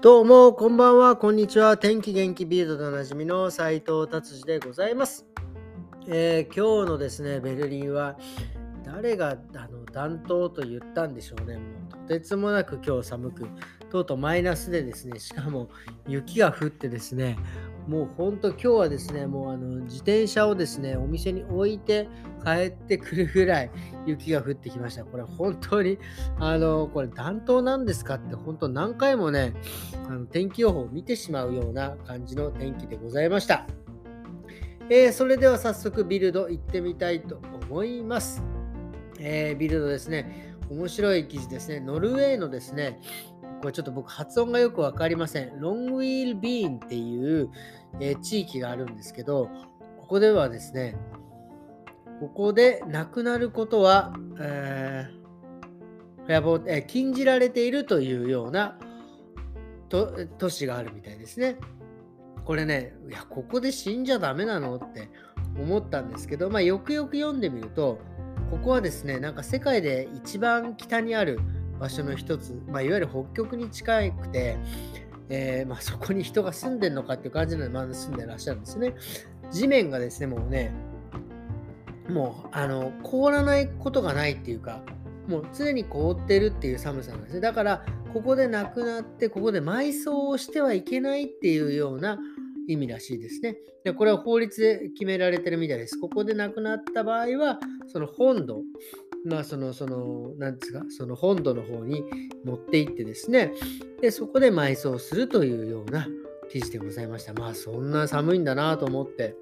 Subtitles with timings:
[0.00, 1.76] どうも、こんばんは、こんにちは。
[1.76, 5.26] 天気元気ビルドでおなじみの斉藤達治でございます。
[6.06, 8.16] えー、今日のですね、ベルリンは、
[8.84, 11.56] 誰があの暖冬と言ったんでしょうね。
[11.56, 13.48] もうとてつもなく今日寒く、
[13.90, 15.68] とうとうマイナスでですね、しかも
[16.06, 17.36] 雪が降ってですね、
[17.88, 22.06] もうほんと今日はですね、もうあの自転車をですね、お店に置いて
[22.44, 23.70] 帰ってくるぐらい
[24.04, 25.04] 雪が降ってきました。
[25.06, 25.98] これ本当に、
[26.38, 29.54] あの、これ暖冬なんですかって本当何回もね、
[30.06, 33.66] あの天気予報を見てしまうような感じの天気でございました。
[34.90, 38.42] えー、それでは早速ビルド行ってみたいと思います。
[39.18, 41.80] えー、ビルドですね、面白い記事ですね。
[41.80, 43.00] ノルウェーのですね、
[43.60, 45.58] これちょっと僕発音がよく分かりません。
[45.60, 47.50] ロングウィールビーンっていう、
[48.00, 49.50] えー、地域があるんですけど、
[50.00, 50.96] ここではですね、
[52.20, 55.18] ここで亡くなることは、えー
[56.66, 58.78] え、禁じられているというような
[59.88, 61.56] 都都市があるみたいですね。
[62.44, 65.10] これね、いや、ここで死んじゃダメなのって
[65.58, 67.98] 思ったんですけど、まあ、よくよく読んでみると、
[68.50, 71.40] ここはですね、なんか世界で一番北にある
[71.78, 74.56] 場所の一つ、まあ、いわゆる北極に近くて、
[75.28, 78.94] えー、まあ、そこに人が住んでるのかっていう感じなので、まあ、住んでらっしゃるんですね。
[79.50, 80.72] 地面がですね、もうね、
[82.08, 84.82] もうあの凍らないことがないっていうか、
[85.26, 87.40] もう常に凍ってるっていう寒さなんですね。
[87.40, 87.84] だから、
[88.14, 92.18] ここで亡くなって、ここで埋葬をしてはいけないっていうような
[92.66, 93.58] 意味らしいですね。
[93.84, 95.98] でこれは法律で決められてるみたいです。
[95.98, 98.62] ここで亡くなった場合は、その本土、
[99.28, 102.02] まあ、その、その、なんですか、その本土の方に
[102.44, 103.52] 持って行ってですね、
[104.00, 106.08] で、そこで埋葬するというような
[106.50, 107.34] 記事でございました。
[107.34, 109.36] まあ、そんな寒いんだなと思って、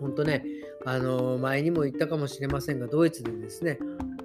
[0.00, 0.44] 本当ね、
[0.84, 3.78] あの、前にも言ったかもしれませんが、ドイツでですね、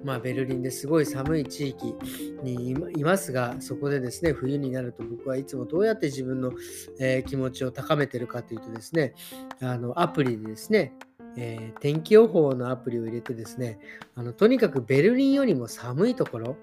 [0.04, 1.94] まあ、ベルリンですごい寒い地域
[2.42, 6.52] にいますが、そこでですね、冬になると僕はいつもどうやって自分の、
[6.98, 9.14] えー、気持ちを高めてるかというとですね、
[9.60, 10.92] あのアプリでですね、
[11.36, 13.78] えー、天気予報のアプリを入れてですね
[14.16, 16.56] あのとにかくベルリンよりも寒いところ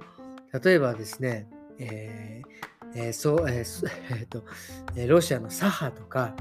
[0.64, 1.48] 例えばですね、
[5.08, 6.34] ロシアのサハとか、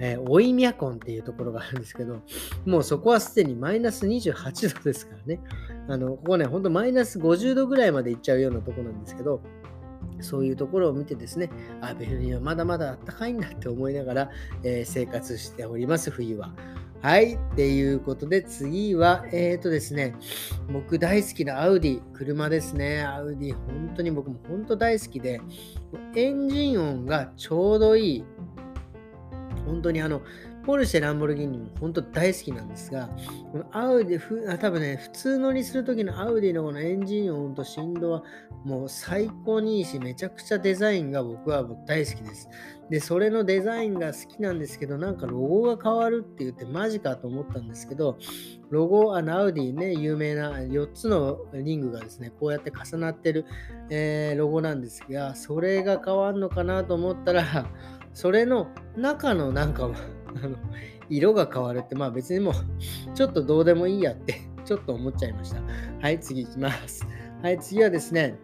[0.00, 2.22] えー、オイミャコンっていうところがあるんですけど、
[2.66, 5.40] もうそこはすでにマイナス28度ですからね。
[5.88, 9.40] あのここね、ほんとマイナス50度ぐらいまでいっちゃうようなところなんですけど、
[10.20, 11.50] そういうところを見てですね、
[11.80, 14.30] あ、ベルリンはまだまだあったかいんだって思いながら、
[14.64, 16.52] えー、生活しております、冬は。
[17.02, 17.34] はい。
[17.34, 20.14] っていうことで、次は、えっ、ー、とですね、
[20.72, 23.02] 僕大好きなアウディ、車ですね。
[23.02, 25.40] アウディ、本当に僕も本当大好きで、
[26.14, 28.24] エンジン音がちょうどいい。
[29.66, 30.22] 本当にあの、
[30.64, 33.08] ポルシェ、ランボルギーニも本当大好きなんですが、
[33.50, 38.22] このアウディ、多分ね、普通乗りするときのアウディのこのエンジン音と振動は
[38.64, 42.48] もう最高にいいし、めちゃくちゃデザインが僕は大好きです。
[42.90, 48.18] で、それのデザインが好きなんですけど、なんかロゴが変わるって言ってマジかと思ったんですけど、
[48.70, 53.46] ロゴ、あのアウディね、有名な4つのリングがですね、こうやって重なってる、
[53.90, 57.66] えー、ロゴなんですが、それが変わるのかなと思ったら、
[58.14, 59.90] それの中のなんか
[60.36, 60.56] あ の
[61.08, 62.54] 色が変わるって、まあ別にもう、
[63.14, 65.62] ちょっとどうでもいいやって、 ちょっと思っちゃいました。
[66.00, 67.06] はい、次行きます。
[67.42, 68.38] はい、次はですね、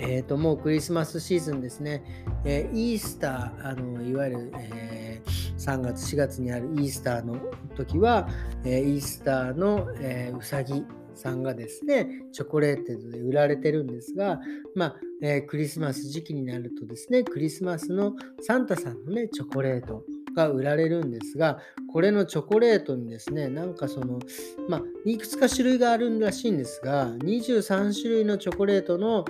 [0.00, 2.02] えっ、ー、と、もうクリスマスシーズンですね。
[2.44, 7.36] えー、イースター、あの、いわゆる、えー、3月、4月にあるイースターの
[7.76, 8.28] 時は、
[8.64, 10.84] えイースターの、えうさぎ
[11.18, 14.40] さんがですね、チョコレートで売られてるんですが、
[14.74, 20.04] まあ、えクリスマス時期になるとですね、クリスマスのサンタさんのね、チョコレート、
[20.38, 21.58] が売られるんですが、
[21.92, 24.20] これのチョコレートにですね、なんかその、
[24.68, 29.24] まあ、いくつか種類があるらしいんですが、23種類のチョコレートの、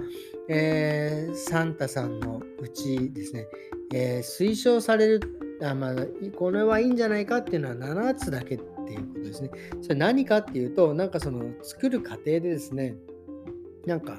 [0.49, 3.47] えー、サンタさんのうちですね、
[3.95, 5.95] えー、推奨されるあ、まあ、
[6.37, 9.51] これはいいんじゃないかっていうのは7つだけっていうことですね。
[9.83, 12.97] それ何かっていうと、なんかその作る過程でですね、
[13.87, 14.19] なんか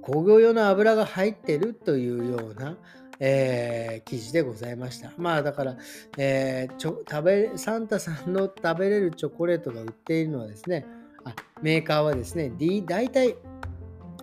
[0.00, 2.76] 工業用の油が入ってるというような、
[3.18, 5.12] えー、記事でございました。
[5.16, 5.76] まあだから、
[6.18, 10.86] えー、ちょ食べサンタさんの食べれるチョコレートが売っているのはですね、
[11.24, 13.36] あメーカーはですね、D、大体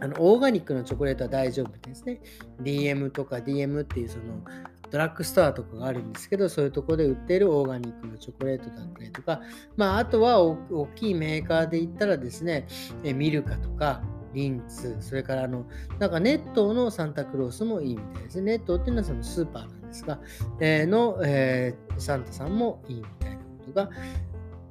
[0.01, 2.21] あのオーガニックのチョコレートは大丈夫ですね。
[2.61, 4.43] DM とか DM っていうその
[4.89, 9.41] ドラッグストアとかがあるんですけど、そういうとこで売っているオーガニックのチョコレートだったりとか、
[9.77, 12.67] まあ、あとは大きいメーカーで言ったらですね、
[13.03, 14.01] えミルカとか、
[14.33, 15.65] リンツ、それからあの、
[15.99, 18.57] なんかネットのサンタクロースもいいみたいですね。
[18.57, 20.19] ネットっていうのはそのスーパーなんですが、
[20.59, 23.89] えー、の、えー、サンタさんもいいみたいなことが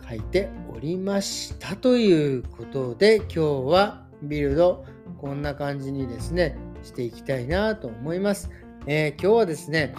[0.09, 4.85] 書いておりましたということで、今日はビルド
[5.19, 8.51] こんな感じにですね、していきたいなと思います。
[8.87, 9.95] えー、今日はですね、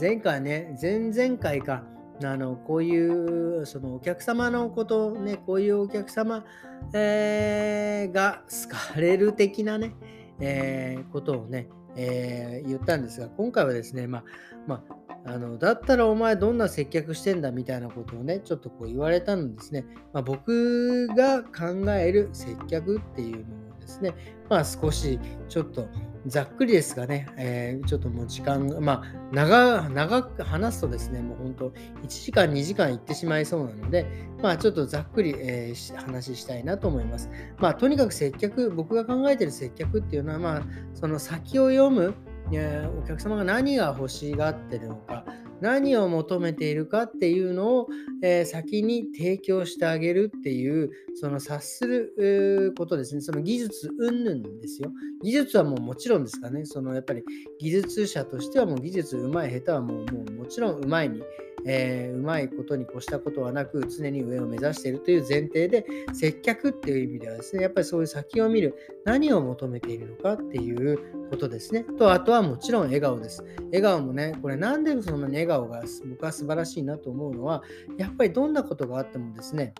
[0.00, 1.84] 前回ね、前々回か、
[2.22, 6.44] あのこういうそのお客様のことね、こういうお客様、
[6.92, 9.94] えー、が好かれる的なね、
[10.40, 14.24] えー、ことをね、えー、言ったんですが、今回はですね、まあ、
[14.66, 24.14] まあ、あのだったらお前どんな接客してんだみたいなことをね、ちょっとこう言われたのですね、まあ、僕が考える接客っていうのをですね、
[24.48, 25.88] まあ少しちょっと
[26.26, 34.06] ざっくりですがね、えー、ちょっともう時間が、まあ長、長く話すとですね、もう本当、1時間、2時間いってしまいそうなので、
[34.42, 37.30] まあちょっとざっくり、えー、話したいなと思います。
[37.58, 40.62] まあとにかく接客、僕が考えている接客っていうのは、まあ
[40.94, 42.14] その先を読む
[42.52, 45.24] え、お客様が何が欲しがってるのか、
[45.64, 47.88] 何を求めているかっていうのを、
[48.22, 53.22] えー、先に提供してあげるっていうその察することですね。
[53.22, 54.92] その技術云々ですよ。
[55.22, 56.66] 技術はもうもちろんですかね。
[56.66, 57.24] そのやっぱり
[57.58, 61.22] 技術者としてはもう技術うまい下手はもうもうもちろんうまいに
[61.66, 68.74] えー、うまいことに越したことはなく常に上を目指しているという前提で接客っていう意味ではですねやっぱりそういう先を見る
[69.04, 71.84] 何を求めているのかっていうことですね。
[71.98, 73.42] とあとはもちろん笑顔です。
[73.66, 77.62] 笑顔もねこれなんでそんなに笑顔が僕は素晴らしいなと思うのは
[77.98, 79.74] やっぱりどんなことがあってもですね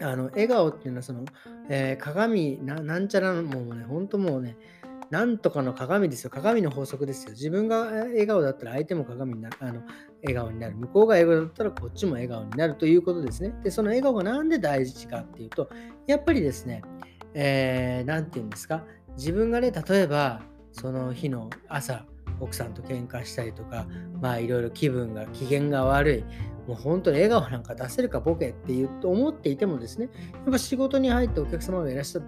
[0.00, 1.24] あの笑顔っていうのはその、
[1.68, 4.56] えー、鏡ななんちゃらのもうね本当もうね
[5.10, 6.30] なんとかの鏡ですよ。
[6.30, 7.30] 鏡の法則ですよ。
[7.30, 9.82] 自分が笑顔だったら相手も鏡になる、あの
[10.22, 10.76] 笑顔になる。
[10.76, 13.54] 向こうが笑顔だったらこっちも笑顔になるということですね。
[13.62, 15.70] で、その笑顔がなんで大事かっていうと、
[16.06, 16.82] やっぱりですね、
[17.34, 18.84] えー、て言うんですか、
[19.16, 22.04] 自分がね、例えば、その日の朝、
[22.40, 23.86] 奥さんと喧嘩したりとか、
[24.20, 26.24] まあいろいろ気分が、機嫌が悪い、
[26.68, 32.22] もう本当に笑顔なんか出せるかボケって言うと思っていてもですね、やっぱ仕事に入ってお客様がいらっしゃっ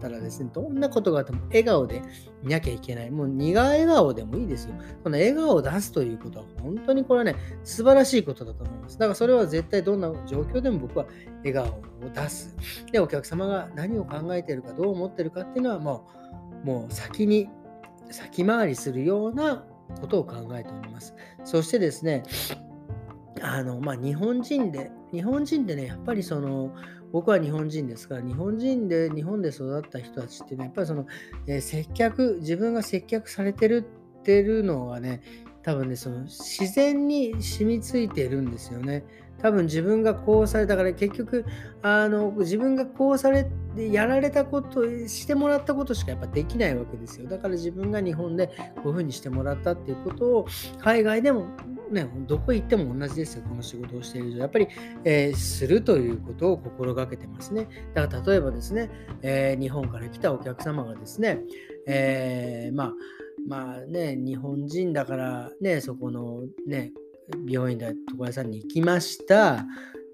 [0.00, 2.00] たらですね、どんなことがあっても笑顔で
[2.44, 3.10] いなきゃいけない。
[3.10, 4.74] もう苦笑顔でもいいですよ。
[5.02, 8.96] この笑顔を出すということは本当にこれはね、素晴らしいことだと思います。
[8.96, 11.06] だからそれは絶対どんな状況でも僕は
[11.38, 11.82] 笑顔を
[12.14, 12.56] 出す。
[12.92, 16.08] で、お客様が何を考えているか、どう思っているかっていうのはも
[16.62, 17.48] う、もう先に
[18.10, 19.64] 先回りするような
[20.00, 21.14] ことを考えております。
[21.44, 22.22] そしてですね、
[23.42, 26.74] あの、まあ、日本人で、日本人でね、やっぱりその、
[27.12, 31.06] 僕は日本人ですから、日本人で、日本で育った人たちっていうのは、やっぱりその、
[31.46, 33.84] えー、接客、自分が接客されてる
[34.18, 35.22] ってるのはね、
[35.62, 39.04] 多分ね、その自然に染みついてるんですよね。
[39.38, 41.44] 多分自分がこうされたから結局
[41.82, 50.46] あの自分がこうされてやられたことしてもらったことしかやっぱできないわけですよだから自分が日本でこういうふうにしてもらったっていうことを
[50.78, 51.46] 海外でも
[51.90, 54.38] ね、どこ行っても同じですよ、この仕事をしていると。
[54.38, 54.68] やっぱり、
[55.04, 57.68] えー、するということを心がけてますね。
[57.94, 58.90] だから例えばですね、
[59.22, 61.40] えー、日本から来たお客様がですね、
[61.86, 62.92] えー、まあ、
[63.46, 66.92] まあね、日本人だからね、そこのね、
[67.46, 69.64] 病院だ床屋さんに行きました。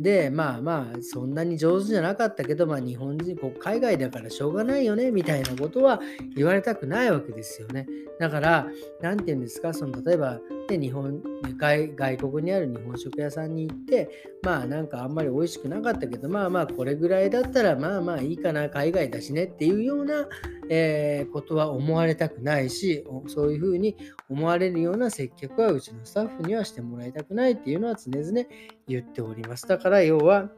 [0.00, 6.00] で、まあまあ、そんなに上手じゃなかったけど、まあ日本人、こう海外だからしょうがないよね、みたいなことは
[6.34, 7.86] 言われたくないわけですよね。
[8.18, 8.66] だから、
[9.02, 11.20] 何て言うんですか、その例えば、で日本
[11.58, 14.08] 外外国にある日本食屋さんに行って
[14.42, 20.28] まあなんかあんまり美味しくなかったけどまあまあこれぐらいだったらまあまあいいかな海外だしねっていうような、
[20.70, 23.96] えー、ことは思われたくないしそういうふうに
[24.28, 28.46] 思われるような接客はうちのスタッフにはしてもらいたくないっていうのは常々
[28.86, 29.66] 言っております。
[29.66, 30.50] だから要は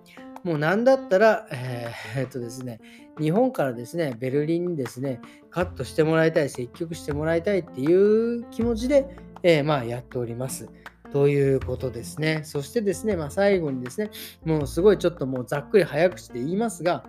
[0.45, 2.81] もう何だったら、えー、っとですね、
[3.19, 5.21] 日本からですね、ベルリンにですね、
[5.51, 10.69] カットしてもらいたい、積極してもらいたいっていう気持ちで、えー、まあ、やっております。
[11.13, 12.41] ということですね。
[12.45, 14.11] そしてですね、まあ、最後にですね、
[14.45, 17.05] もうすごいちょっともうざっくり早口で言いますが、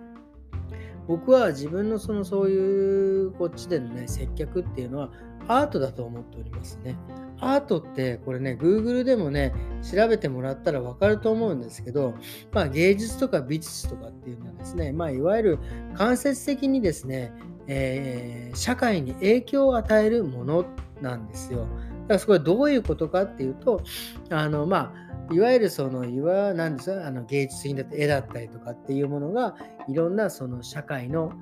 [1.06, 5.10] 僕は自分のそのそういうこっちでのね、接客っていうのは
[5.48, 6.96] アートだと思っておりますね。
[7.40, 12.14] アートってこれね、Google でもね、調べてもらったらわかると思うんですけど、
[12.52, 15.58] まあ、芸術とか美術とかっていうのはですね、まあ、いわゆる
[15.94, 17.32] 間接的にですね、
[17.66, 20.64] えー、社会に影響を与えるもの
[21.00, 21.60] なんですよ。
[21.60, 21.68] だか
[22.08, 23.82] らそこはどういうことかっていうと、
[24.30, 29.54] あのまあ、いわゆるその、いわなんですか、あの芸術品だって絵だったりとかっていうものが、
[29.88, 31.32] いろんなその社会の、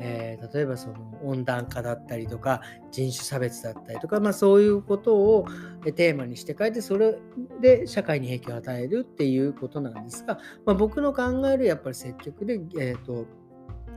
[0.00, 5.46] えー、例えばその温暖化だったりとか人種差別だったりとか、まあ、そういうことを
[5.94, 7.18] テーマにして書いてそれ
[7.60, 13.26] で社会に影響を与えるっていうことなんですが、まあ、僕の考えるやっぱり積極で、えーと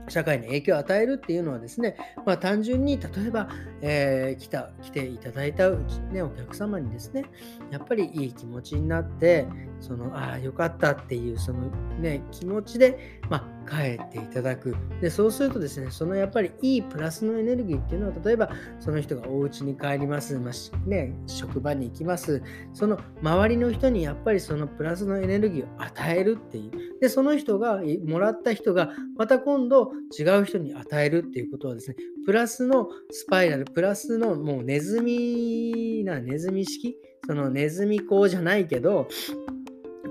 [0.08, 1.96] 社会に影響を与えるっていうのはですね、
[2.26, 3.48] まあ、単純に例えば、
[3.80, 7.24] えー、来た来ていただいた、ね、お客様にですね
[7.70, 9.46] やっぱりいい気持ちになって
[9.80, 11.70] そのああよかったっていうその、
[12.00, 14.76] ね、気持ちで、まあ、帰っていただく。
[15.00, 22.42] でそうするとですねそのやっぱりいいプラスのエネルギーっていうのは例えばその人がお家に帰ります、まあ、ね、職場に行きます。
[22.72, 27.00] その周りの人にやっぱりそのプラスのエネルギーを与えるっていう。
[27.00, 31.96] でその人がもらった人がまた今度違う人に与えるっていうことはですね
[32.26, 36.96] プラスのスパイラルプラスのもうネズミなネズミ式？
[37.26, 39.08] そのネズミ講じゃないけど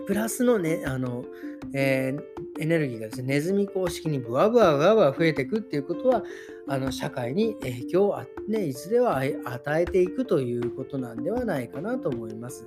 [0.08, 1.26] プラスのねあの
[1.74, 6.24] えー、エネルギーがですね、ネズミ公式にブワブワブワブワ増えていくっていうことは、
[6.68, 12.66] あの社会に影響を、ね、いずれは与えていくということなんではないかなと思います。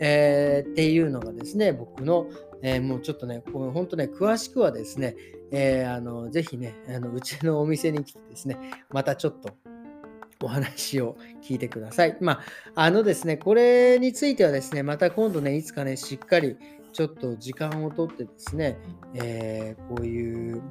[0.00, 2.28] えー、っていうのがですね、僕の、
[2.62, 5.16] えー、もうちょっとね、こ本当ね、詳しくはですね、
[5.50, 8.58] えー、あのぜひねあの、うちのお店に来てですね、
[8.90, 9.50] またちょっと
[10.42, 12.16] お話を聞いてください。
[12.20, 12.40] ま
[12.74, 16.56] あ、あのですね、これについてはですね、また今度ね、いつかね、しっかり
[16.92, 18.78] ちょっと時間をとってですね、
[19.14, 20.62] えー、こういう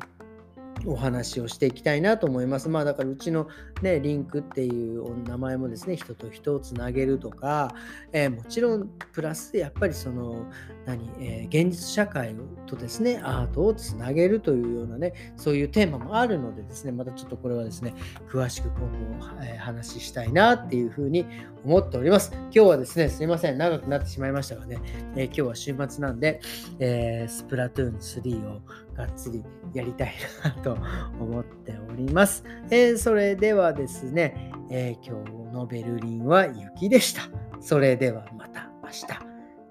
[0.85, 2.69] お話をしていきたいなと思います。
[2.69, 3.47] まあだからうちの
[3.81, 7.73] ね、リンクっていう名前もですね、人と人をつなげるとか、
[8.11, 10.45] えー、もちろんプラスやっぱりその
[10.85, 17.93] 何、えー、現実社会とですね、アートをつなげるというようなね、そういうテーマもあるのでですね、またちょっとこれはですね、
[18.29, 21.25] 詳しく今後、えー、話したいなっていうふうに
[21.65, 22.31] 思っております。
[22.33, 24.79] 今日はですね、すいません、長くなってしまいましたがね、
[25.15, 26.39] え今日は週末なんで、
[26.79, 28.61] えスプラトゥーン3を
[28.97, 30.13] がっつりやりたい
[30.43, 30.77] なと
[31.19, 32.43] 思っております。
[32.71, 37.21] えー、それではですね、えー、今日のベルリンは雪でした。
[37.61, 39.05] それではまた明日。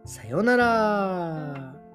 [0.05, 1.86] さようなら。